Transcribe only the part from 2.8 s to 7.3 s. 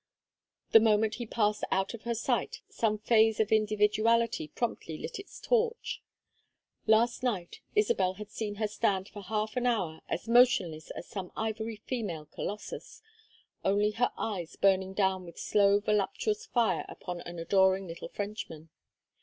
phase of individuality promptly lit its torch. Last